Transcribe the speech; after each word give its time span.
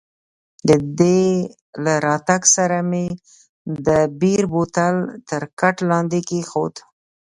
د 0.67 0.69
دې 0.99 1.23
له 1.83 1.93
راتګ 2.05 2.41
سره 2.55 2.77
مې 2.89 3.05
د 3.87 3.87
بیر 4.21 4.41
بوتل 4.53 4.95
تر 5.29 5.43
کټ 5.59 5.75
لاندې 5.89 6.19
کښېښود. 6.27 6.75